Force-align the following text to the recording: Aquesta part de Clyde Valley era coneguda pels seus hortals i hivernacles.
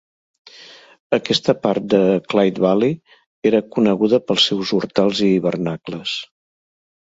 Aquesta 1.17 1.53
part 1.65 1.85
de 1.95 1.99
Clyde 2.31 2.63
Valley 2.65 2.97
era 3.51 3.61
coneguda 3.77 4.21
pels 4.31 4.49
seus 4.51 4.75
hortals 4.79 5.23
i 5.29 5.33
hivernacles. 5.37 6.19